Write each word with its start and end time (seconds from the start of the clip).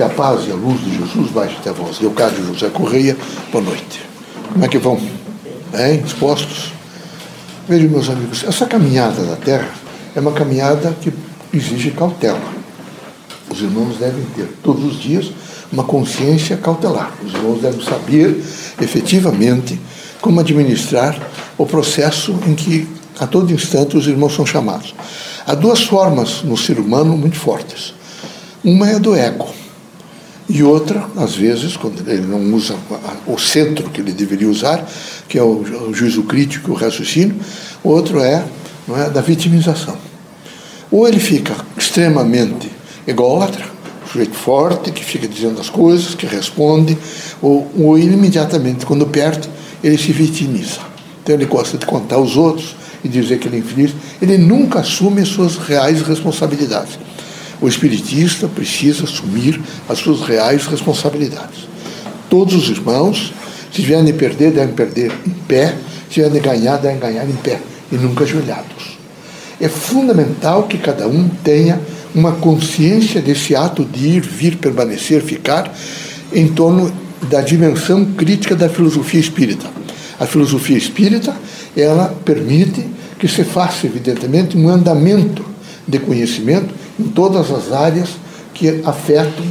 Que 0.00 0.04
a 0.04 0.08
paz 0.08 0.48
e 0.48 0.50
a 0.50 0.54
luz 0.54 0.82
de 0.82 0.96
Jesus 0.96 1.30
baixe 1.30 1.56
até 1.58 1.70
vós. 1.72 2.00
Leocádio 2.00 2.42
José 2.46 2.70
Correia, 2.70 3.14
boa 3.52 3.62
noite. 3.62 4.00
Como 4.50 4.64
é 4.64 4.66
que 4.66 4.78
vão? 4.78 4.98
Bem, 5.70 6.00
dispostos? 6.00 6.72
Vejam, 7.68 7.90
meus 7.90 8.08
amigos, 8.08 8.42
essa 8.44 8.64
caminhada 8.64 9.22
da 9.24 9.36
Terra 9.36 9.68
é 10.16 10.20
uma 10.20 10.32
caminhada 10.32 10.96
que 11.02 11.12
exige 11.52 11.90
cautela. 11.90 12.40
Os 13.50 13.60
irmãos 13.60 13.98
devem 13.98 14.24
ter 14.34 14.48
todos 14.62 14.82
os 14.86 14.98
dias 14.98 15.32
uma 15.70 15.84
consciência 15.84 16.56
cautelar. 16.56 17.12
Os 17.22 17.34
irmãos 17.34 17.60
devem 17.60 17.84
saber 17.84 18.42
efetivamente 18.80 19.78
como 20.22 20.40
administrar 20.40 21.14
o 21.58 21.66
processo 21.66 22.38
em 22.46 22.54
que 22.54 22.88
a 23.18 23.26
todo 23.26 23.52
instante 23.52 23.98
os 23.98 24.06
irmãos 24.06 24.34
são 24.34 24.46
chamados. 24.46 24.94
Há 25.46 25.54
duas 25.54 25.82
formas 25.82 26.42
no 26.42 26.56
ser 26.56 26.78
humano 26.78 27.18
muito 27.18 27.36
fortes. 27.36 27.92
Uma 28.64 28.88
é 28.88 28.98
do 28.98 29.14
ego, 29.14 29.59
e 30.52 30.64
outra, 30.64 31.06
às 31.16 31.36
vezes, 31.36 31.76
quando 31.76 32.00
ele 32.10 32.26
não 32.26 32.52
usa 32.52 32.74
o 33.24 33.38
centro 33.38 33.88
que 33.88 34.00
ele 34.00 34.10
deveria 34.10 34.48
usar, 34.48 34.84
que 35.28 35.38
é 35.38 35.42
o 35.42 35.94
juízo 35.94 36.24
crítico, 36.24 36.72
o 36.72 36.74
raciocínio, 36.74 37.36
outro 37.84 38.20
é, 38.20 38.44
não 38.88 39.00
é 39.00 39.08
da 39.08 39.20
vitimização. 39.20 39.96
Ou 40.90 41.06
ele 41.06 41.20
fica 41.20 41.54
extremamente 41.78 42.68
ególatra, 43.06 43.64
sujeito 44.10 44.34
forte, 44.34 44.90
que 44.90 45.04
fica 45.04 45.28
dizendo 45.28 45.60
as 45.60 45.70
coisas, 45.70 46.16
que 46.16 46.26
responde, 46.26 46.98
ou, 47.40 47.70
ou 47.78 47.96
imediatamente, 47.96 48.84
quando 48.84 49.06
perde, 49.06 49.48
ele 49.84 49.96
se 49.96 50.10
vitimiza. 50.10 50.80
Então 51.22 51.32
ele 51.32 51.46
gosta 51.46 51.78
de 51.78 51.86
contar 51.86 52.16
aos 52.16 52.36
outros 52.36 52.74
e 53.04 53.08
dizer 53.08 53.38
que 53.38 53.46
ele 53.46 53.58
é 53.58 53.60
infeliz. 53.60 53.92
Ele 54.20 54.36
nunca 54.36 54.80
assume 54.80 55.22
as 55.22 55.28
suas 55.28 55.56
reais 55.58 56.02
responsabilidades. 56.02 56.98
O 57.60 57.68
espiritista 57.68 58.48
precisa 58.48 59.04
assumir 59.04 59.60
as 59.88 59.98
suas 59.98 60.22
reais 60.22 60.66
responsabilidades. 60.66 61.68
Todos 62.28 62.54
os 62.54 62.68
irmãos, 62.70 63.32
se 63.72 63.82
vierem 63.82 64.12
perder, 64.14 64.52
devem 64.52 64.74
perder 64.74 65.12
em 65.26 65.30
pé, 65.30 65.76
se 66.10 66.20
vierem 66.20 66.40
ganhar, 66.40 66.78
devem 66.78 66.98
ganhar 66.98 67.28
em 67.28 67.36
pé, 67.36 67.60
e 67.92 67.96
nunca 67.96 68.24
ajoelhados. 68.24 68.98
É 69.60 69.68
fundamental 69.68 70.62
que 70.62 70.78
cada 70.78 71.06
um 71.06 71.28
tenha 71.28 71.78
uma 72.14 72.32
consciência 72.32 73.20
desse 73.20 73.54
ato 73.54 73.84
de 73.84 74.08
ir, 74.08 74.20
vir, 74.22 74.56
permanecer, 74.56 75.22
ficar, 75.22 75.72
em 76.32 76.48
torno 76.48 76.90
da 77.28 77.42
dimensão 77.42 78.04
crítica 78.04 78.56
da 78.56 78.68
filosofia 78.68 79.20
espírita. 79.20 79.68
A 80.18 80.26
filosofia 80.26 80.78
espírita, 80.78 81.36
ela 81.76 82.14
permite 82.24 82.86
que 83.18 83.28
se 83.28 83.44
faça, 83.44 83.86
evidentemente, 83.86 84.56
um 84.56 84.68
andamento 84.68 85.44
de 85.86 85.98
conhecimento 85.98 86.79
em 87.00 87.08
todas 87.08 87.50
as 87.50 87.72
áreas 87.72 88.10
que 88.54 88.82
afetam, 88.84 89.44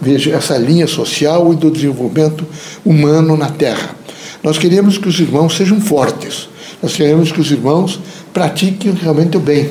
veja, 0.00 0.30
essa 0.30 0.56
linha 0.56 0.86
social 0.86 1.52
e 1.52 1.56
do 1.56 1.70
desenvolvimento 1.70 2.46
humano 2.84 3.36
na 3.36 3.48
Terra. 3.50 3.94
Nós 4.42 4.58
queremos 4.58 4.98
que 4.98 5.08
os 5.08 5.18
irmãos 5.20 5.56
sejam 5.56 5.80
fortes, 5.80 6.48
nós 6.82 6.94
queremos 6.94 7.30
que 7.30 7.40
os 7.40 7.50
irmãos 7.50 8.00
pratiquem 8.32 8.92
realmente 8.92 9.36
o 9.36 9.40
bem. 9.40 9.70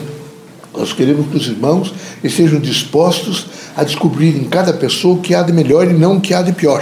Nós 0.74 0.94
queremos 0.94 1.28
que 1.28 1.36
os 1.36 1.48
irmãos 1.48 1.94
estejam 2.24 2.60
dispostos 2.60 3.48
a 3.76 3.84
descobrir 3.84 4.38
em 4.38 4.46
cada 4.46 4.72
pessoa 4.72 5.16
o 5.16 5.20
que 5.20 5.36
há 5.36 5.44
de 5.44 5.52
melhor 5.52 5.90
e 5.90 5.94
não 5.94 6.18
o 6.18 6.22
que 6.22 6.34
há 6.34 6.42
de 6.42 6.54
pior. 6.54 6.82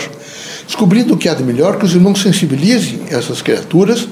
Descobrindo 0.67 1.15
o 1.15 1.17
que 1.17 1.27
há 1.27 1.33
de 1.33 1.43
melhor, 1.43 1.79
que 1.79 1.85
os 1.85 1.95
irmãos 1.95 2.21
sensibilizem 2.21 3.01
essas 3.09 3.41
criaturas 3.41 4.07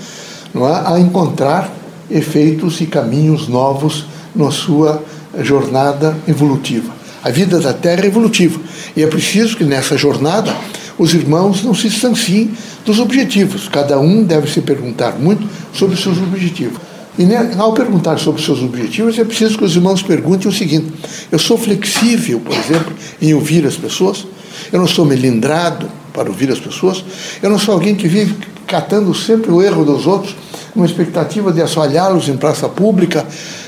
é, 0.55 0.93
a 0.93 0.99
encontrar 0.99 1.71
efeitos 2.09 2.81
e 2.81 2.87
caminhos 2.87 3.47
novos 3.47 4.05
na 4.35 4.49
sua 4.49 5.03
jornada 5.43 6.17
evolutiva. 6.27 6.95
A 7.23 7.29
vida 7.29 7.59
da 7.59 7.73
Terra 7.73 8.03
é 8.03 8.07
evolutiva 8.07 8.59
e 8.95 9.03
é 9.03 9.07
preciso 9.07 9.57
que 9.57 9.63
nessa 9.63 9.97
jornada 9.97 10.55
os 10.97 11.13
irmãos 11.13 11.63
não 11.63 11.73
se 11.73 11.89
distanciem 11.89 12.51
dos 12.85 12.99
objetivos. 12.99 13.67
Cada 13.67 13.99
um 13.99 14.23
deve 14.23 14.49
se 14.51 14.61
perguntar 14.61 15.19
muito 15.19 15.47
sobre 15.73 15.95
os 15.95 16.01
seus 16.01 16.17
objetivos. 16.17 16.79
E 17.19 17.25
ao 17.57 17.73
perguntar 17.73 18.19
sobre 18.19 18.39
os 18.39 18.45
seus 18.45 18.61
objetivos, 18.61 19.17
é 19.17 19.23
preciso 19.23 19.57
que 19.57 19.63
os 19.63 19.75
irmãos 19.75 20.03
perguntem 20.03 20.49
o 20.49 20.53
seguinte: 20.53 20.93
eu 21.31 21.39
sou 21.39 21.57
flexível, 21.57 22.39
por 22.39 22.55
exemplo, 22.55 22.93
em 23.19 23.33
ouvir 23.33 23.65
as 23.65 23.75
pessoas? 23.75 24.25
Eu 24.71 24.79
não 24.79 24.87
sou 24.87 25.03
melindrado 25.03 25.89
para 26.13 26.29
ouvir 26.29 26.51
as 26.51 26.59
pessoas? 26.59 27.03
Eu 27.41 27.49
não 27.49 27.57
sou 27.57 27.73
alguém 27.73 27.95
que 27.95 28.07
vive 28.07 28.35
catando 28.67 29.13
sempre 29.15 29.51
o 29.51 29.61
erro 29.61 29.83
dos 29.83 30.05
outros, 30.05 30.35
uma 30.75 30.85
expectativa 30.85 31.51
de 31.51 31.61
assoalhá-los 31.61 32.27
em 32.27 32.37
praça 32.37 32.69
pública, 32.69 33.25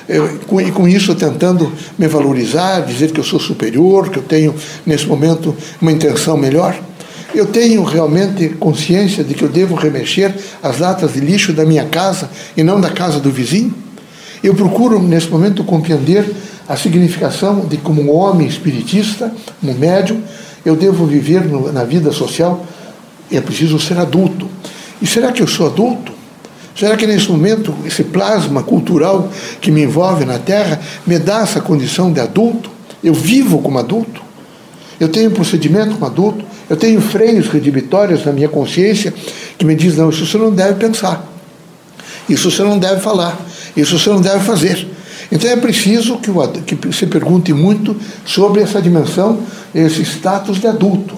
e 0.10 0.72
com 0.72 0.88
isso 0.88 1.14
tentando 1.14 1.72
me 1.98 2.08
valorizar, 2.08 2.82
dizer 2.82 3.12
que 3.12 3.20
eu 3.20 3.24
sou 3.24 3.40
superior, 3.40 4.10
que 4.10 4.18
eu 4.18 4.24
tenho, 4.24 4.56
nesse 4.86 5.06
momento, 5.06 5.56
uma 5.80 5.92
intenção 5.92 6.36
melhor? 6.36 6.76
Eu 7.34 7.46
tenho 7.46 7.84
realmente 7.84 8.50
consciência 8.50 9.24
de 9.24 9.36
que 9.36 9.44
eu 9.44 9.50
devo 9.50 9.76
remexer 9.76 10.34
as 10.64 10.80
latas 10.80 11.14
de 11.14 11.20
lixo 11.20 11.54
da 11.54 11.64
minha 11.64 11.86
casa 11.86 12.30
e 12.58 12.64
não 12.64 12.82
da 12.82 12.90
casa 12.90 13.20
do 13.20 13.30
vizinho? 13.30 13.74
Eu 14.44 14.56
procuro, 14.56 15.00
nesse 15.00 15.30
momento, 15.30 15.64
compreender 15.64 16.26
a 16.68 16.76
significação 16.76 17.68
de 17.68 17.78
como 17.78 18.02
um 18.02 18.12
homem 18.12 18.48
espiritista, 18.48 19.32
um 19.64 19.74
médium, 19.74 20.22
eu 20.66 20.76
devo 20.76 21.06
viver 21.06 21.46
no, 21.46 21.72
na 21.72 21.84
vida 21.84 22.12
social 22.12 22.66
é 23.32 23.40
preciso 23.40 23.80
ser 23.80 23.98
adulto. 23.98 24.50
E 25.02 25.08
será 25.08 25.32
que 25.32 25.42
eu 25.42 25.48
sou 25.48 25.68
adulto? 25.68 26.19
Será 26.80 26.96
que 26.96 27.06
nesse 27.06 27.30
momento 27.30 27.76
esse 27.86 28.06
plasma 28.06 28.64
cultural 28.64 29.30
que 29.60 29.70
me 29.70 29.84
envolve 29.84 30.24
na 30.24 30.40
Terra 30.40 30.80
me 31.06 31.20
dá 31.20 31.42
essa 31.42 31.60
condição 31.60 32.14
de 32.14 32.22
adulto? 32.22 32.72
Eu 33.04 33.14
vivo 33.14 33.60
como 33.60 33.78
adulto? 33.78 34.22
Eu 34.98 35.10
tenho 35.10 35.30
procedimento 35.32 35.96
como 35.96 36.06
adulto? 36.06 36.46
Eu 36.70 36.78
tenho 36.78 37.02
freios 37.02 37.50
redibitórios 37.50 38.24
na 38.24 38.32
minha 38.32 38.48
consciência 38.48 39.14
que 39.58 39.66
me 39.66 39.76
diz 39.76 39.98
não, 39.98 40.10
isso 40.10 40.26
você 40.26 40.38
não 40.38 40.52
deve 40.52 40.76
pensar. 40.76 41.28
Isso 42.30 42.50
você 42.50 42.64
não 42.64 42.80
deve 42.80 43.02
falar. 43.02 43.38
Isso 43.76 44.00
você 44.00 44.10
não 44.10 44.22
deve 44.22 44.40
fazer. 44.46 44.88
Então 45.30 45.50
é 45.50 45.58
preciso 45.58 46.16
que, 46.18 46.32
o, 46.32 46.48
que 46.48 46.94
se 46.94 47.08
pergunte 47.08 47.52
muito 47.52 47.94
sobre 48.26 48.62
essa 48.62 48.82
dimensão, 48.82 49.42
esse 49.76 50.02
status 50.04 50.62
de 50.62 50.68
adulto. 50.68 51.18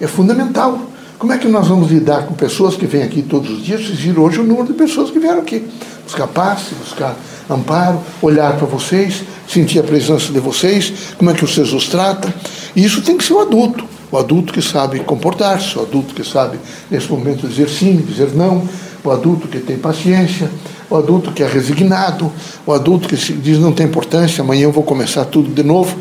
É 0.00 0.08
fundamental. 0.08 0.87
Como 1.18 1.32
é 1.32 1.38
que 1.38 1.48
nós 1.48 1.66
vamos 1.66 1.90
lidar 1.90 2.26
com 2.26 2.34
pessoas 2.34 2.76
que 2.76 2.86
vêm 2.86 3.02
aqui 3.02 3.22
todos 3.22 3.50
os 3.50 3.64
dias? 3.64 3.84
Vocês 3.84 3.98
viram 3.98 4.22
hoje 4.22 4.38
o 4.38 4.44
número 4.44 4.68
de 4.68 4.74
pessoas 4.74 5.10
que 5.10 5.18
vieram 5.18 5.40
aqui. 5.40 5.66
Buscar 6.04 6.28
paz, 6.28 6.66
buscar 6.78 7.16
amparo, 7.50 7.98
olhar 8.22 8.56
para 8.56 8.66
vocês, 8.68 9.24
sentir 9.48 9.80
a 9.80 9.82
presença 9.82 10.32
de 10.32 10.38
vocês, 10.38 10.92
como 11.18 11.28
é 11.32 11.34
que 11.34 11.40
vocês 11.40 11.72
os 11.72 11.88
tratam. 11.88 12.32
E 12.76 12.84
isso 12.84 13.02
tem 13.02 13.18
que 13.18 13.24
ser 13.24 13.32
o 13.32 13.40
adulto. 13.40 13.84
O 14.12 14.16
adulto 14.16 14.52
que 14.52 14.62
sabe 14.62 15.00
comportar-se, 15.00 15.76
o 15.76 15.82
adulto 15.82 16.14
que 16.14 16.22
sabe, 16.22 16.56
nesse 16.88 17.10
momento, 17.10 17.48
dizer 17.48 17.68
sim, 17.68 17.96
dizer 17.96 18.32
não, 18.36 18.62
o 19.02 19.10
adulto 19.10 19.48
que 19.48 19.58
tem 19.58 19.76
paciência, 19.76 20.48
o 20.88 20.96
adulto 20.96 21.32
que 21.32 21.42
é 21.42 21.48
resignado, 21.48 22.32
o 22.64 22.72
adulto 22.72 23.08
que 23.08 23.16
diz 23.16 23.58
não 23.58 23.72
tem 23.72 23.86
importância, 23.86 24.44
amanhã 24.44 24.62
eu 24.62 24.72
vou 24.72 24.84
começar 24.84 25.24
tudo 25.24 25.52
de 25.52 25.64
novo. 25.64 25.96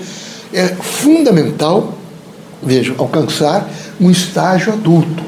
É 0.53 0.67
fundamental, 0.67 1.93
veja, 2.61 2.93
alcançar 2.99 3.67
um 3.99 4.09
estágio 4.09 4.73
adulto. 4.73 5.23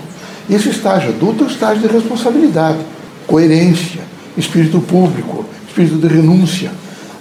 Esse 0.50 0.70
estágio 0.70 1.10
adulto 1.10 1.44
é 1.44 1.48
o 1.48 1.50
estágio 1.50 1.88
de 1.88 1.94
responsabilidade, 1.94 2.80
coerência, 3.28 4.02
espírito 4.36 4.80
público, 4.82 5.46
espírito 5.68 5.98
de 5.98 6.08
renúncia. 6.08 6.72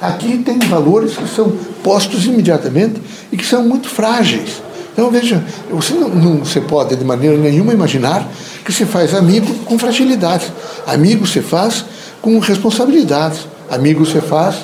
Aqui 0.01 0.39
tem 0.39 0.59
valores 0.61 1.17
que 1.17 1.29
são 1.29 1.53
postos 1.83 2.25
imediatamente 2.25 3.01
e 3.33 3.37
que 3.37 3.45
são 3.45 3.65
muito 3.65 3.89
frágeis. 3.89 4.63
Então 4.93 5.11
veja, 5.11 5.45
você 5.71 5.95
não, 5.95 6.09
não 6.09 6.37
você 6.39 6.61
pode 6.61 6.97
de 6.97 7.05
maneira 7.05 7.37
nenhuma 7.37 7.73
imaginar 7.73 8.27
que 8.65 8.73
se 8.73 8.85
faz 8.85 9.15
amigo 9.15 9.53
com 9.65 9.79
fragilidade. 9.79 10.53
Amigo 10.87 11.27
se 11.27 11.41
faz 11.41 11.85
com 12.21 12.39
responsabilidades. 12.39 13.47
Amigo 13.71 14.05
se 14.07 14.21
faz 14.21 14.57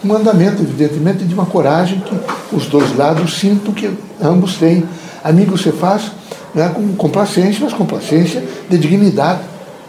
com 0.00 0.08
mandamento, 0.08 0.62
evidentemente, 0.62 1.24
de 1.24 1.34
uma 1.34 1.46
coragem 1.46 2.00
que 2.00 2.54
os 2.54 2.66
dois 2.66 2.96
lados 2.96 3.38
sintam 3.38 3.72
que 3.72 3.90
ambos 4.22 4.54
têm. 4.54 4.84
Amigo 5.24 5.58
se 5.58 5.72
faz 5.72 6.12
né, 6.54 6.70
com 6.74 6.94
complacência, 6.94 7.60
mas 7.62 7.72
complacência 7.72 8.42
de 8.68 8.78
dignidade 8.78 9.40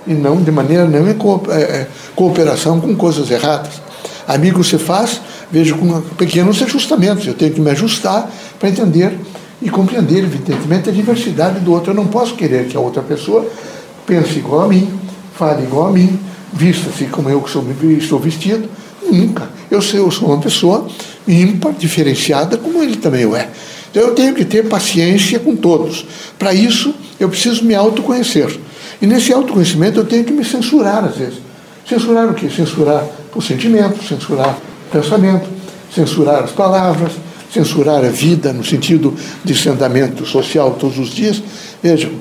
e 0.05 0.13
não 0.13 0.37
de 0.37 0.51
maneira 0.51 0.85
nenhuma 0.85 1.15
é, 1.49 1.61
é, 1.61 1.87
cooperação 2.15 2.79
com 2.79 2.95
coisas 2.95 3.29
erradas. 3.29 3.81
Amigo 4.27 4.63
se 4.63 4.77
faz, 4.77 5.21
vejo, 5.51 5.75
com 5.75 6.01
pequenos 6.17 6.61
ajustamentos. 6.61 7.25
Eu 7.27 7.33
tenho 7.33 7.53
que 7.53 7.61
me 7.61 7.69
ajustar 7.71 8.29
para 8.59 8.69
entender 8.69 9.17
e 9.61 9.69
compreender, 9.69 10.23
evidentemente, 10.23 10.89
a 10.89 10.91
diversidade 10.91 11.59
do 11.59 11.71
outro. 11.71 11.91
Eu 11.91 11.95
não 11.95 12.07
posso 12.07 12.35
querer 12.35 12.67
que 12.67 12.75
a 12.75 12.79
outra 12.79 13.01
pessoa 13.01 13.45
pense 14.05 14.39
igual 14.39 14.61
a 14.61 14.67
mim, 14.67 14.91
fale 15.35 15.63
igual 15.63 15.87
a 15.87 15.91
mim, 15.91 16.19
vista-se 16.53 17.05
como 17.05 17.29
eu 17.29 17.45
sou, 17.47 17.65
estou 17.97 18.19
vestido. 18.19 18.69
Nunca. 19.09 19.49
Eu, 19.69 19.79
eu 19.93 20.11
sou 20.11 20.29
uma 20.29 20.39
pessoa 20.39 20.87
ímpar, 21.27 21.73
diferenciada, 21.73 22.57
como 22.57 22.81
ele 22.81 22.97
também 22.97 23.23
é. 23.35 23.49
Então 23.91 24.03
eu 24.03 24.15
tenho 24.15 24.33
que 24.33 24.45
ter 24.45 24.67
paciência 24.67 25.37
com 25.39 25.55
todos. 25.55 26.05
Para 26.39 26.53
isso, 26.53 26.95
eu 27.19 27.29
preciso 27.29 27.63
me 27.63 27.75
autoconhecer. 27.75 28.57
E 29.01 29.05
nesse 29.05 29.31
autoconhecimento 29.33 29.99
eu 29.99 30.05
tenho 30.05 30.23
que 30.23 30.31
me 30.31 30.43
censurar 30.43 31.03
às 31.03 31.17
vezes. 31.17 31.39
Censurar 31.87 32.29
o 32.29 32.33
quê? 32.33 32.49
Censurar 32.49 33.05
o 33.35 33.41
sentimento, 33.41 34.03
censurar 34.03 34.57
o 34.87 34.91
pensamento, 34.91 35.47
censurar 35.93 36.43
as 36.43 36.51
palavras, 36.51 37.11
censurar 37.53 38.03
a 38.05 38.09
vida 38.09 38.53
no 38.53 38.63
sentido 38.63 39.13
de 39.43 39.53
sentamento 39.53 40.25
social 40.25 40.77
todos 40.79 40.97
os 40.97 41.09
dias. 41.09 41.43
Vejam, 41.83 42.11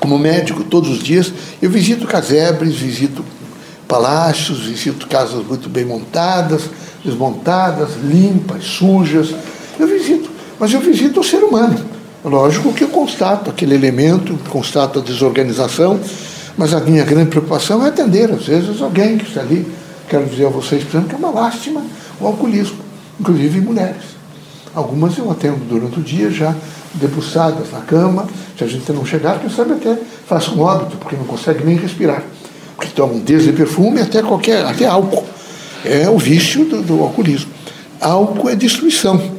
como 0.00 0.18
médico, 0.18 0.64
todos 0.64 0.90
os 0.90 1.02
dias 1.02 1.32
eu 1.60 1.68
visito 1.68 2.06
casebres, 2.06 2.74
visito 2.74 3.24
palácios, 3.86 4.60
visito 4.60 5.06
casas 5.06 5.44
muito 5.46 5.68
bem 5.68 5.84
montadas, 5.84 6.62
desmontadas, 7.04 7.90
limpas, 8.02 8.64
sujas. 8.64 9.34
Eu 9.78 9.86
visito, 9.86 10.23
mas 10.58 10.72
eu 10.72 10.80
visito 10.80 11.20
o 11.20 11.24
ser 11.24 11.38
humano. 11.38 11.78
Lógico 12.24 12.72
que 12.72 12.84
eu 12.84 12.88
constato 12.88 13.50
aquele 13.50 13.74
elemento, 13.74 14.38
constato 14.48 14.98
a 14.98 15.02
desorganização, 15.02 16.00
mas 16.56 16.72
a 16.72 16.80
minha 16.80 17.04
grande 17.04 17.30
preocupação 17.30 17.84
é 17.84 17.88
atender, 17.88 18.30
às 18.30 18.46
vezes, 18.46 18.80
alguém 18.80 19.18
que 19.18 19.28
está 19.28 19.40
ali. 19.40 19.66
Quero 20.08 20.24
dizer 20.26 20.46
a 20.46 20.50
vocês, 20.50 20.82
por 20.84 20.90
exemplo, 20.90 21.08
que 21.08 21.14
é 21.14 21.18
uma 21.18 21.30
lástima 21.30 21.82
o 22.20 22.26
alcoolismo, 22.26 22.78
inclusive 23.20 23.58
em 23.58 23.62
mulheres. 23.62 24.02
Algumas 24.74 25.16
eu 25.18 25.30
atendo 25.30 25.64
durante 25.68 26.00
o 26.00 26.02
dia 26.02 26.30
já 26.30 26.54
debruçadas 26.94 27.70
na 27.72 27.80
cama, 27.80 28.26
se 28.56 28.64
a 28.64 28.66
gente 28.66 28.90
não 28.92 29.04
chegar, 29.04 29.40
quem 29.40 29.50
sabe 29.50 29.72
até 29.72 29.98
faça 30.26 30.50
um 30.52 30.60
óbito, 30.60 30.96
porque 30.96 31.16
não 31.16 31.24
consegue 31.24 31.64
nem 31.64 31.76
respirar. 31.76 32.22
Porque 32.76 32.90
tomam 32.92 33.18
desde 33.18 33.52
perfume 33.52 34.00
até 34.00 34.22
qualquer, 34.22 34.64
até 34.64 34.86
álcool. 34.86 35.24
É 35.84 36.08
o 36.08 36.18
vício 36.18 36.64
do, 36.64 36.82
do 36.82 37.02
alcoolismo. 37.02 37.50
Álcool 38.00 38.48
é 38.48 38.56
destruição. 38.56 39.33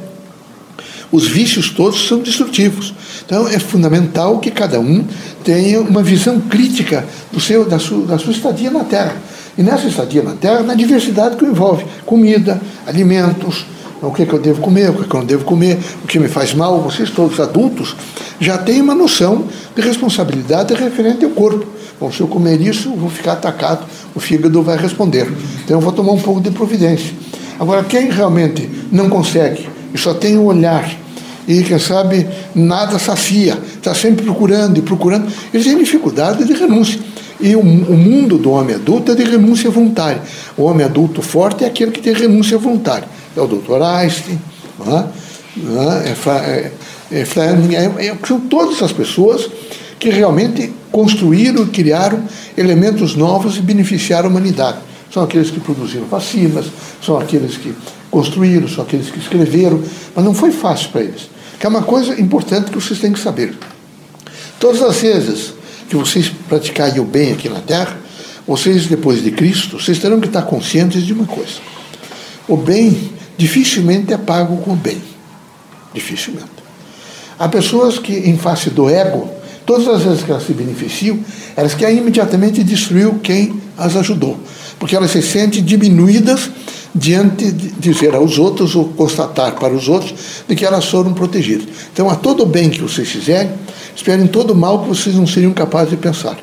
Os 1.12 1.26
vícios 1.26 1.70
todos 1.70 2.06
são 2.06 2.18
destrutivos. 2.18 2.94
Então 3.24 3.48
é 3.48 3.58
fundamental 3.58 4.38
que 4.38 4.50
cada 4.50 4.80
um 4.80 5.04
tenha 5.44 5.80
uma 5.80 6.02
visão 6.02 6.40
crítica 6.40 7.06
do 7.32 7.40
seu, 7.40 7.64
da, 7.64 7.78
sua, 7.78 8.06
da 8.06 8.18
sua 8.18 8.32
estadia 8.32 8.70
na 8.70 8.84
Terra. 8.84 9.16
E 9.56 9.62
nessa 9.62 9.86
estadia 9.86 10.22
na 10.22 10.32
Terra, 10.32 10.62
na 10.62 10.74
diversidade 10.74 11.36
que 11.36 11.44
envolve 11.44 11.84
comida, 12.04 12.60
alimentos, 12.86 13.64
o 14.02 14.10
que, 14.10 14.22
é 14.22 14.26
que 14.26 14.32
eu 14.32 14.38
devo 14.38 14.60
comer, 14.60 14.90
o 14.90 14.94
que, 14.94 15.02
é 15.02 15.04
que 15.04 15.14
eu 15.14 15.20
não 15.20 15.26
devo 15.26 15.44
comer, 15.44 15.78
o 16.04 16.06
que 16.06 16.18
me 16.18 16.28
faz 16.28 16.52
mal. 16.52 16.80
Vocês 16.80 17.10
todos 17.10 17.40
adultos 17.40 17.96
já 18.38 18.58
têm 18.58 18.82
uma 18.82 18.94
noção 18.94 19.46
de 19.74 19.80
responsabilidade 19.80 20.74
referente 20.74 21.24
ao 21.24 21.30
corpo. 21.30 21.66
Bom, 21.98 22.12
se 22.12 22.20
eu 22.20 22.26
comer 22.26 22.60
isso, 22.60 22.90
eu 22.90 22.96
vou 22.96 23.08
ficar 23.08 23.32
atacado, 23.32 23.86
o 24.14 24.20
fígado 24.20 24.62
vai 24.62 24.76
responder. 24.76 25.26
Então 25.64 25.78
eu 25.78 25.80
vou 25.80 25.92
tomar 25.92 26.12
um 26.12 26.20
pouco 26.20 26.40
de 26.40 26.50
providência. 26.50 27.14
Agora, 27.58 27.82
quem 27.84 28.10
realmente 28.10 28.68
não 28.92 29.08
consegue 29.08 29.75
e 29.96 29.98
só 29.98 30.14
tem 30.14 30.38
o 30.38 30.44
olhar 30.44 31.06
e, 31.48 31.62
quem 31.62 31.78
sabe, 31.78 32.26
nada 32.54 32.98
sacia, 32.98 33.56
está 33.76 33.94
sempre 33.94 34.24
procurando 34.24 34.78
e 34.78 34.82
procurando, 34.82 35.32
ele 35.54 35.62
tem 35.62 35.78
dificuldade 35.78 36.44
de 36.44 36.52
renúncia. 36.52 37.00
E 37.40 37.54
o, 37.54 37.60
o, 37.60 37.96
mundo 37.96 38.36
do 38.38 38.50
homem 38.50 38.74
adulto 38.74 39.12
é 39.12 39.14
de 39.14 39.22
renúncia 39.22 39.70
voluntária. 39.70 40.22
O 40.56 40.64
homem 40.64 40.84
adulto 40.84 41.22
forte 41.22 41.64
é 41.64 41.66
aquele 41.68 41.92
que 41.92 42.00
tem 42.00 42.14
renúncia 42.14 42.58
voluntária. 42.58 43.06
É 43.36 43.40
o 43.40 43.46
doutor 43.46 43.80
Einstein, 43.82 44.40
é? 44.80 45.04
Não 45.56 45.92
é? 45.92 46.08
É, 46.08 46.72
é, 47.12 47.24
Fleming, 47.24 47.74
é, 47.74 47.84
é, 48.06 48.16
são 48.26 48.40
todas 48.40 48.82
as 48.82 48.90
pessoas 48.90 49.48
que 49.98 50.10
realmente 50.10 50.72
construíram 50.90 51.62
e 51.62 51.66
criaram 51.66 52.24
elementos 52.56 53.14
novos 53.14 53.56
e 53.56 53.60
beneficiaram 53.60 54.28
a 54.28 54.30
humanidade. 54.30 54.78
São 55.12 55.22
aqueles 55.22 55.50
que 55.50 55.60
produziram 55.60 56.06
vacinas, 56.06 56.66
são 57.00 57.18
aqueles 57.18 57.56
que 57.56 57.72
construíram, 58.16 58.66
são 58.66 58.82
aqueles 58.82 59.10
que 59.10 59.18
escreveram, 59.18 59.82
mas 60.14 60.24
não 60.24 60.32
foi 60.32 60.50
fácil 60.50 60.88
para 60.88 61.02
eles. 61.02 61.28
Que 61.60 61.66
é 61.66 61.68
uma 61.68 61.82
coisa 61.82 62.18
importante 62.18 62.70
que 62.70 62.80
vocês 62.80 62.98
têm 62.98 63.12
que 63.12 63.18
saber. 63.18 63.54
Todas 64.58 64.80
as 64.80 64.96
vezes 64.96 65.52
que 65.86 65.96
vocês 65.96 66.32
praticarem 66.48 66.98
o 66.98 67.04
bem 67.04 67.32
aqui 67.32 67.46
na 67.46 67.60
Terra, 67.60 67.94
vocês, 68.46 68.86
depois 68.86 69.22
de 69.22 69.30
Cristo, 69.32 69.78
vocês 69.78 69.98
terão 69.98 70.18
que 70.18 70.28
estar 70.28 70.40
conscientes 70.42 71.02
de 71.02 71.12
uma 71.12 71.26
coisa. 71.26 71.58
O 72.48 72.56
bem 72.56 73.12
dificilmente 73.36 74.14
é 74.14 74.16
pago 74.16 74.56
com 74.62 74.72
o 74.72 74.76
bem. 74.76 75.02
Dificilmente. 75.92 76.46
Há 77.38 77.50
pessoas 77.50 77.98
que, 77.98 78.14
em 78.14 78.38
face 78.38 78.70
do 78.70 78.88
ego, 78.88 79.30
todas 79.66 79.86
as 79.88 80.02
vezes 80.04 80.22
que 80.22 80.30
elas 80.30 80.46
se 80.46 80.54
beneficiam, 80.54 81.18
elas 81.54 81.74
querem 81.74 81.98
imediatamente 81.98 82.64
destruir 82.64 83.12
quem 83.22 83.60
as 83.76 83.94
ajudou. 83.94 84.40
Porque 84.78 84.96
elas 84.96 85.10
se 85.10 85.20
sentem 85.20 85.62
diminuídas 85.62 86.50
diante 86.96 87.52
de 87.52 87.68
dizer 87.72 88.14
aos 88.14 88.38
outros 88.38 88.74
ou 88.74 88.88
constatar 88.88 89.54
para 89.56 89.74
os 89.74 89.86
outros 89.88 90.14
de 90.48 90.56
que 90.56 90.64
elas 90.64 90.86
foram 90.86 91.12
protegidas. 91.12 91.66
Então, 91.92 92.08
a 92.08 92.16
todo 92.16 92.46
bem 92.46 92.70
que 92.70 92.80
vocês 92.80 93.08
fizerem, 93.08 93.52
esperem 93.94 94.26
todo 94.26 94.54
mal 94.54 94.82
que 94.82 94.88
vocês 94.88 95.14
não 95.14 95.26
seriam 95.26 95.52
capazes 95.52 95.90
de 95.90 95.96
pensar. 95.98 96.38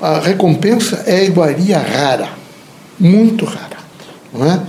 A 0.00 0.20
recompensa 0.20 1.02
é 1.06 1.24
iguaria 1.24 1.78
rara, 1.78 2.28
muito 3.00 3.46
rara. 3.46 3.78
Não 4.32 4.44
é? 4.44 4.60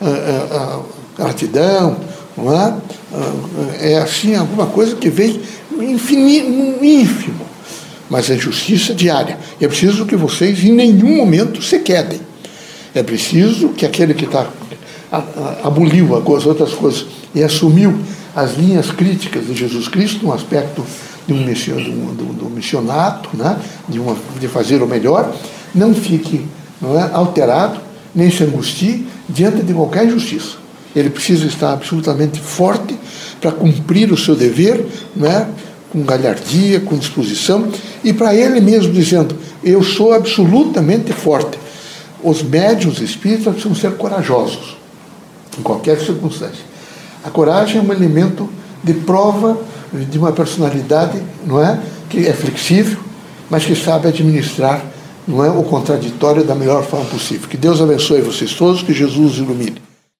A, 0.00 0.06
a, 0.06 1.22
a 1.22 1.24
gratidão, 1.24 1.96
não 2.36 2.52
é? 2.52 2.74
é 3.80 3.98
assim 3.98 4.36
alguma 4.36 4.66
coisa 4.66 4.94
que 4.94 5.10
vem 5.10 5.40
infinito, 5.80 6.84
ínfimo, 6.84 7.44
mas 8.08 8.30
é 8.30 8.36
justiça 8.36 8.94
diária. 8.94 9.36
E 9.60 9.64
é 9.64 9.68
preciso 9.68 10.06
que 10.06 10.14
vocês 10.14 10.62
em 10.62 10.72
nenhum 10.72 11.16
momento 11.16 11.60
se 11.60 11.80
quedem. 11.80 12.20
É 12.94 13.02
preciso 13.02 13.70
que 13.70 13.84
aquele 13.84 14.14
que 14.14 14.24
está 14.24 14.46
aboliu 15.62 16.16
as 16.16 16.46
outras 16.46 16.72
coisas 16.72 17.06
e 17.34 17.42
assumiu 17.42 17.94
as 18.34 18.54
linhas 18.54 18.90
críticas 18.90 19.46
de 19.46 19.54
Jesus 19.54 19.88
Cristo 19.88 20.26
no 20.26 20.32
aspecto 20.32 20.84
de 21.26 21.32
um, 21.32 21.44
de 21.44 22.44
um, 22.44 22.50
missionato, 22.50 23.30
né? 23.34 23.58
de, 23.88 23.98
uma, 23.98 24.16
de 24.38 24.46
fazer 24.46 24.82
o 24.82 24.86
melhor, 24.86 25.34
não 25.74 25.94
fique 25.94 26.46
não 26.80 26.98
é, 26.98 27.10
alterado, 27.12 27.80
nem 28.14 28.30
se 28.30 28.44
angustie 28.44 29.06
diante 29.28 29.62
de 29.62 29.72
qualquer 29.72 30.06
injustiça. 30.06 30.56
Ele 30.94 31.10
precisa 31.10 31.46
estar 31.46 31.72
absolutamente 31.72 32.40
forte 32.40 32.96
para 33.40 33.52
cumprir 33.52 34.12
o 34.12 34.16
seu 34.16 34.34
dever, 34.34 34.86
não 35.14 35.28
é? 35.28 35.46
com 35.90 36.02
galhardia, 36.02 36.80
com 36.80 36.96
disposição, 36.96 37.68
e 38.02 38.12
para 38.12 38.34
ele 38.34 38.60
mesmo 38.60 38.92
dizendo: 38.92 39.36
Eu 39.62 39.82
sou 39.82 40.12
absolutamente 40.12 41.12
forte. 41.12 41.58
Os 42.22 42.42
médios 42.42 43.00
espíritas 43.00 43.54
precisam 43.54 43.74
ser 43.74 43.92
corajosos, 43.96 44.76
em 45.58 45.62
qualquer 45.62 45.98
circunstância. 45.98 46.64
A 47.24 47.30
coragem 47.30 47.78
é 47.78 47.82
um 47.82 47.92
elemento 47.92 48.48
de 48.82 48.94
prova 48.94 49.58
de 49.92 50.18
uma 50.18 50.32
personalidade, 50.32 51.20
não 51.44 51.60
é, 51.60 51.80
que 52.08 52.26
é 52.26 52.32
flexível, 52.32 52.98
mas 53.48 53.64
que 53.64 53.74
sabe 53.74 54.08
administrar, 54.08 54.84
não 55.26 55.44
é, 55.44 55.50
o 55.50 55.62
contraditório 55.62 56.44
da 56.44 56.54
melhor 56.54 56.84
forma 56.84 57.06
possível. 57.06 57.48
Que 57.48 57.56
Deus 57.56 57.80
abençoe 57.80 58.20
vocês 58.20 58.54
todos, 58.54 58.82
que 58.82 58.92
Jesus 58.92 59.38
ilumine. 59.38 59.85